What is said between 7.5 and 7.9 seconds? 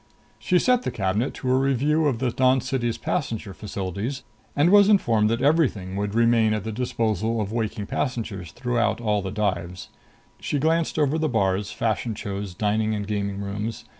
waking